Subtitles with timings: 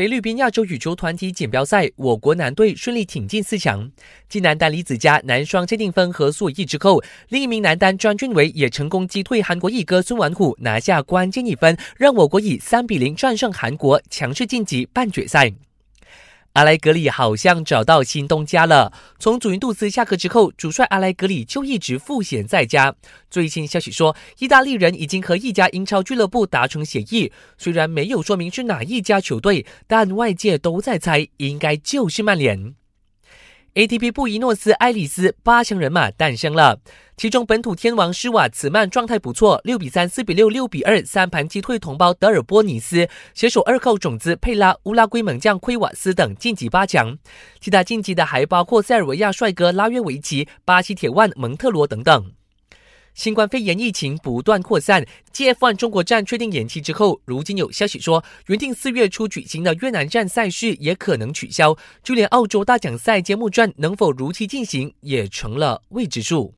[0.00, 3.92] 菲律宾亚洲羽球团体锦标赛，我国男队顺利挺进四强。
[4.30, 15.52] 继男单李子嘉、男双谢定峰和苏毅之后，另一名男单张俊伟也成功击退韩国一哥孙完虎，拿下关键一分，让我国以三比零战胜韩国，强势晋级半决赛。
[16.54, 18.92] 阿莱格里好像找到新东家了。
[19.18, 22.94] 从祖云杜斯下课之后，主帅阿莱格里就一直赋闲在家。
[23.30, 32.74] 最新消息说，意大利人已经和一家英超俱乐部达成协议，虽然没有说明是哪一家球队，但外界都在猜，应该就是曼联。
[33.72, 36.80] ATP 布宜诺斯艾利斯八强人马诞生了，
[37.16, 47.16] 其中本土天王施瓦茨曼状态不错，六比三、四比六、六比二三盘击退同胞德尔波尼斯，携手二号种子佩拉、乌拉圭猛将奎瓦斯等晋级八强。
[47.60, 52.32] 其他晋级的还包括塞尔维亚帅哥拉约维奇、巴西铁腕蒙特罗等等。
[53.14, 66.48] 新冠肺炎疫情不断扩散，GF1 中国站确定延期之后，如今有消息说，原定四月初举行的越南站赛事也可能取消，就连澳洲大奖赛揭幕战能否如期进行，也成了未知数。